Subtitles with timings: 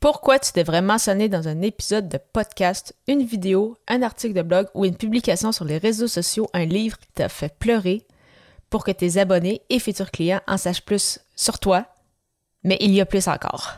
[0.00, 4.66] Pourquoi tu devrais mentionner dans un épisode de podcast, une vidéo, un article de blog
[4.72, 8.06] ou une publication sur les réseaux sociaux un livre qui t'a fait pleurer
[8.70, 11.84] pour que tes abonnés et futurs clients en sachent plus sur toi,
[12.64, 13.74] mais il y a plus encore.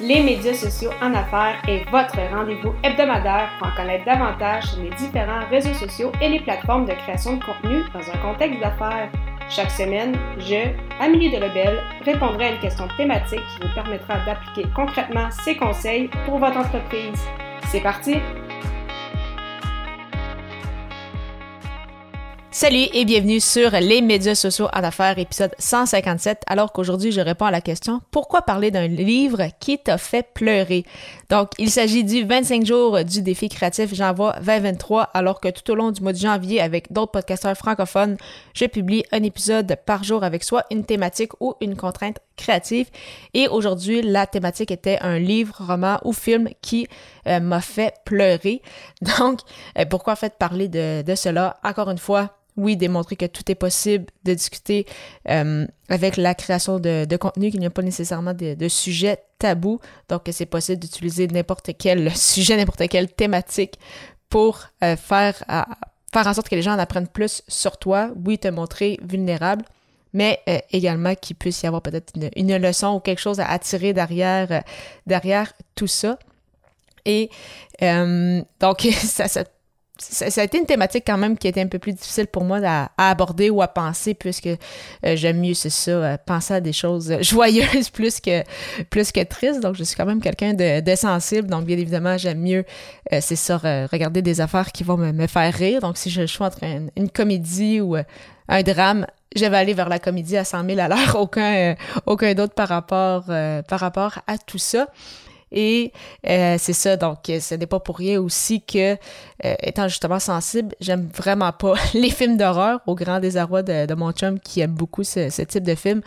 [0.00, 4.94] Les médias sociaux en affaires est votre rendez-vous hebdomadaire pour en connaître davantage sur les
[4.96, 9.12] différents réseaux sociaux et les plateformes de création de contenu dans un contexte d'affaires.
[9.48, 10.70] Chaque semaine, je,
[11.00, 16.38] Amélie Delebel, répondrai à une question thématique qui vous permettra d'appliquer concrètement ces conseils pour
[16.38, 17.20] votre entreprise.
[17.68, 18.16] C'est parti!
[22.56, 27.46] Salut et bienvenue sur les médias sociaux en affaires, épisode 157, alors qu'aujourd'hui je réponds
[27.46, 30.84] à la question pourquoi parler d'un livre qui t'a fait pleurer?
[31.30, 35.74] Donc, il s'agit du 25 jours du défi créatif J'envoie 2023, alors que tout au
[35.74, 38.16] long du mois de janvier, avec d'autres podcasteurs francophones,
[38.54, 42.86] je publie un épisode par jour avec soit une thématique ou une contrainte créative.
[43.34, 46.86] Et aujourd'hui, la thématique était un livre, roman ou film qui
[47.26, 48.62] euh, m'a fait pleurer.
[49.18, 49.40] Donc,
[49.76, 51.56] euh, pourquoi en fait parler de cela?
[51.64, 54.86] Encore une fois, oui, démontrer que tout est possible, de discuter
[55.28, 60.24] euh, avec la création de, contenu, qu'il n'y a pas nécessairement de, sujet tabou, donc
[60.24, 63.78] que c'est possible d'utiliser n'importe quel sujet, n'importe quelle thématique
[64.28, 68.48] pour euh, faire, en sorte que les gens en apprennent plus sur toi, oui, te
[68.48, 69.64] montrer vulnérable,
[70.12, 73.92] mais euh, également qu'il puisse y avoir peut-être une, leçon ou quelque chose à attirer
[73.92, 74.62] derrière,
[75.06, 76.18] derrière tout ça.
[77.04, 77.30] Et
[77.80, 79.44] donc, ça, ça
[79.96, 82.58] ça, a été une thématique quand même qui était un peu plus difficile pour moi
[82.64, 84.56] à, aborder ou à penser puisque euh,
[85.14, 88.42] j'aime mieux c'est ça euh, penser à des choses joyeuses plus que
[88.90, 89.60] plus que tristes.
[89.60, 91.48] Donc je suis quand même quelqu'un de, sensible.
[91.48, 92.64] Donc bien évidemment j'aime mieux
[93.12, 95.80] euh, c'est ça regarder des affaires qui vont me, faire rire.
[95.80, 96.64] Donc si je choisis entre
[96.96, 97.96] une, comédie ou
[98.48, 99.06] un drame
[99.36, 101.16] je vais aller vers la comédie à 100 000 à l'heure.
[101.20, 104.88] Aucun aucun d'autre par rapport par rapport à tout ça
[105.54, 105.92] et
[106.26, 108.96] euh, c'est ça, donc euh, ce n'est pas pour rien aussi que, euh,
[109.60, 114.40] étant justement sensible, j'aime vraiment pas les films d'horreur, au grand désarroi de, mon chum
[114.40, 116.02] qui aime beaucoup ce, type de film.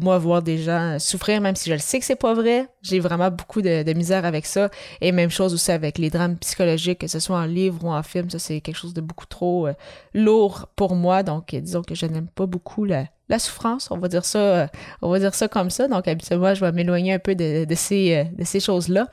[0.00, 2.98] moi, voir des gens souffrir, même si je le sais que c'est pas vrai, j'ai
[2.98, 4.70] vraiment beaucoup de, de, misère avec ça.
[5.02, 8.02] Et même chose aussi avec les drames psychologiques, que ce soit en livre ou en
[8.02, 9.68] film, ça c'est quelque chose de beaucoup trop
[10.14, 11.22] lourd pour moi.
[11.22, 14.68] Donc, disons que je n'aime pas beaucoup la, la souffrance, on va dire ça,
[15.00, 15.88] on va dire ça comme ça.
[15.88, 19.08] Donc habituellement, je vais m'éloigner un peu de, ces, euh, de ces choses-là.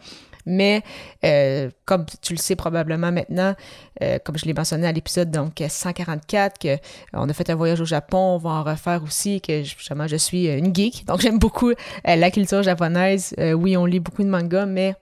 [0.45, 0.81] Mais
[1.25, 3.55] euh, comme tu le sais probablement maintenant,
[4.01, 6.77] euh, comme je l'ai mentionné à l'épisode donc 144, que
[7.13, 10.15] on a fait un voyage au Japon, on va en refaire aussi, que justement je
[10.15, 11.71] suis une geek, donc j'aime beaucoup
[12.03, 13.35] la culture japonaise.
[13.37, 14.95] oui, on lit beaucoup de mangas, mais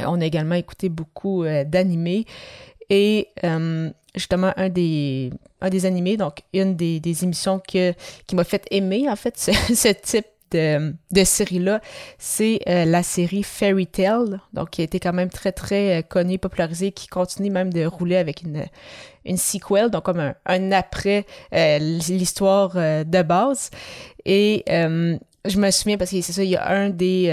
[0.00, 2.24] on a également écouté beaucoup d'animés.
[2.88, 3.28] Et
[4.16, 7.92] justement un des, un des animés, donc une des, des émissions que,
[8.26, 11.80] qui m'a fait aimer, en fait, ce, ce type de, de série-là,
[12.18, 16.02] c'est euh, la série Fairy Tale, donc qui a été quand même très, très euh,
[16.02, 18.64] connue, popularisée, qui continue même de rouler avec une,
[19.24, 23.70] une sequel, donc comme un, un après euh, l'histoire de base.
[24.24, 27.30] Et je me souviens parce que c'est ça, il y a un des,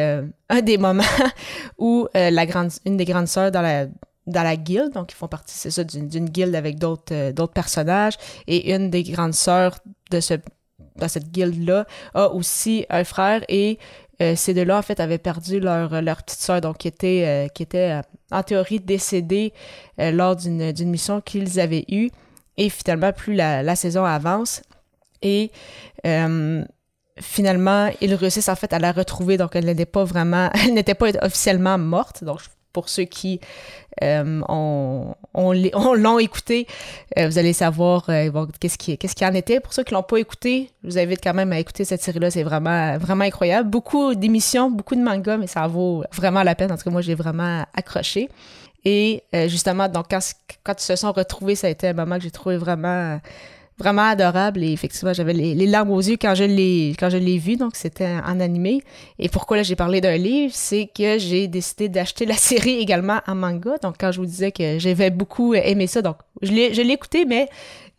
[0.50, 1.04] un des moments
[1.78, 3.88] où la grande, une des grandes sœurs dans la
[4.28, 7.54] dans la guilde, donc ils font partie, c'est ça, d'une guilde avec d'autres euh, d'autres
[7.54, 8.14] personnages.
[8.48, 9.78] Et une des grandes sœurs
[10.12, 13.80] de cette guilde-là a aussi un frère et
[14.22, 18.02] euh, ces deux-là, en fait, avaient perdu leur, leur petite sœur, donc qui était, euh,
[18.32, 19.54] en théorie décédée
[19.98, 22.10] lors d'une mission qu'ils avaient eue.
[22.58, 24.62] Et finalement, plus la, saison avance,
[25.24, 25.52] et
[27.20, 30.96] finalement, ils réussissent en fait à la retrouver, donc elle n'était pas vraiment, elle n'était
[30.96, 32.40] pas officiellement morte, donc
[32.74, 33.40] pour ceux qui
[34.02, 36.68] euh, ont, l'ont écouté,
[37.18, 39.60] euh, vous allez savoir euh, qu'est-ce qui qu'est-ce qui en était.
[39.60, 42.32] Pour ceux qui l'ont pas écouté, je vous invite quand même à écouter cette série-là.
[42.32, 43.70] C'est vraiment vraiment incroyable.
[43.70, 46.72] Beaucoup d'émissions, beaucoup de mangas, mais ça vaut vraiment la peine.
[46.72, 48.30] En tout cas, moi, j'ai vraiment accroché.
[48.86, 50.20] Et justement, donc quand,
[50.66, 53.18] quand ils se sont retrouvés, ça a été un moment que j'ai trouvé vraiment
[53.84, 57.38] vraiment adorable et effectivement j'avais les, larmes aux yeux quand je l'ai quand je l'ai
[57.38, 58.82] vu donc c'était en animé.
[59.20, 63.20] Et pourquoi là j'ai parlé d'un livre c'est que j'ai décidé d'acheter la série également
[63.28, 63.76] en manga.
[63.84, 66.94] Donc quand je vous disais que j'avais beaucoup aimé ça donc je l'ai je l'ai
[66.94, 67.50] écouté mais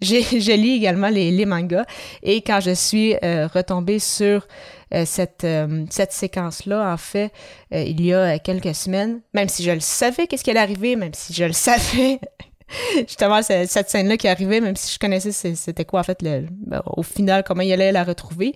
[0.00, 1.84] j'ai je lis également les, les mangas.
[2.22, 4.46] Et quand je suis euh, retombée sur
[4.92, 7.32] euh, cette, euh, cette séquence-là, en fait,
[7.72, 11.14] il y a quelques semaines, même si je le savais qu'est-ce qui allait arriver, même
[11.14, 12.20] si je le savais
[12.96, 16.46] justement cette, scène-là qui arrivait, même si je connaissais c'était quoi en fait le,
[16.86, 18.54] au final comment il allait la retrouver,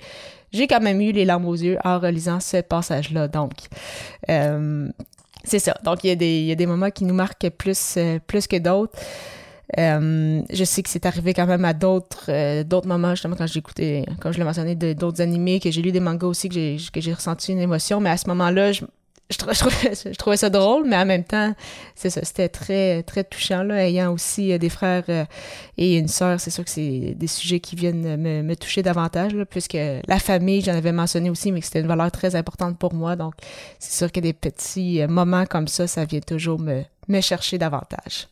[0.52, 3.28] j'ai quand même eu les larmes aux yeux en relisant ce passage-là.
[3.28, 3.52] Donc
[4.28, 4.88] euh,
[5.44, 5.74] c'est ça.
[5.84, 8.18] Donc il y, a des, il y a des moments qui nous marquent plus, euh,
[8.26, 8.98] plus que d'autres.
[9.78, 14.06] Euh, je sais que c'est arrivé quand même à d'autres d'autres moments, justement, quand écouté,
[14.18, 17.52] comme je l'ai mentionné, d'autres animés, que j'ai lu des mangas aussi, que j'ai ressenti
[17.52, 18.00] une émotion.
[18.00, 18.84] Mais à ce moment-là, je,
[19.30, 21.54] je, trouvais, ça drôle, mais en même temps,
[21.94, 25.26] c'est ça, c'était très, très touchant, là, ayant aussi euh, des frères euh,
[25.76, 29.76] et une sœur, c'est sûr que c'est des sujets qui viennent me, toucher davantage, puisque
[30.06, 33.16] la famille, j'en avais mentionné aussi, mais que c'était une valeur très importante pour moi,
[33.16, 33.34] donc
[33.78, 37.58] c'est sûr que des petits euh, moments comme ça, ça vient toujours me, me chercher
[37.58, 38.28] davantage.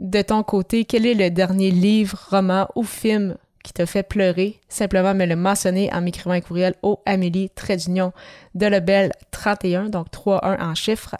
[0.00, 3.36] De ton côté, quel est le dernier livre, roman ou film
[3.66, 8.12] qui t'a fait pleurer, simplement me le mentionner en m'écrivant un courriel au Amélie Trédunion
[8.54, 11.16] de Lebel 31, donc 31 en chiffres,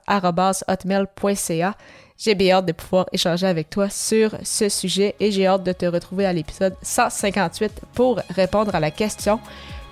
[0.69, 1.75] hotmail.ca.
[2.17, 5.73] J'ai bien hâte de pouvoir échanger avec toi sur ce sujet et j'ai hâte de
[5.73, 9.41] te retrouver à l'épisode 158 pour répondre à la question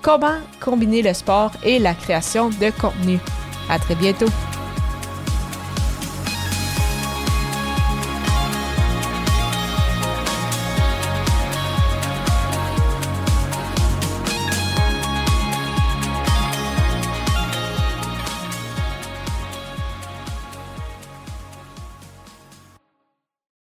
[0.00, 3.18] comment combiner le sport et la création de contenu.
[3.68, 4.30] À très bientôt!